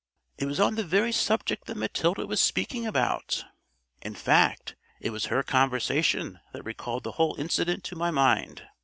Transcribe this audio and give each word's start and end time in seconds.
"It 0.39 0.47
was 0.47 0.59
on 0.59 0.73
the 0.73 0.83
very 0.83 1.11
subject 1.11 1.65
that 1.67 1.77
Matilda 1.77 2.25
was 2.25 2.41
speaking 2.41 2.87
about 2.87 3.45
in 4.01 4.15
fact, 4.15 4.75
it 4.99 5.11
was 5.11 5.25
her 5.25 5.43
conversation 5.43 6.39
that 6.53 6.65
recalled 6.65 7.03
the 7.03 7.11
whole 7.21 7.35
incident 7.37 7.83
to 7.83 7.95
my 7.95 8.09
mind. 8.09 8.65